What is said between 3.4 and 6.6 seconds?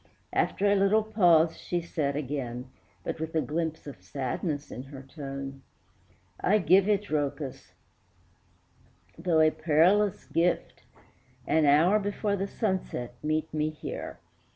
glimpse of sadness in her tone, "I